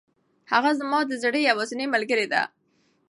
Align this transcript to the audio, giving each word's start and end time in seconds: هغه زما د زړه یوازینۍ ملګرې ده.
هغه 0.51 0.71
زما 0.79 0.99
د 1.05 1.11
زړه 1.23 1.39
یوازینۍ 1.49 1.85
ملګرې 1.95 2.27
ده. 2.33 2.41